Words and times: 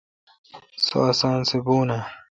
سو 0.85 0.97
اسان 1.11 1.39
سہ 1.49 1.57
بھون 1.65 1.87
اے۔ 1.95 2.01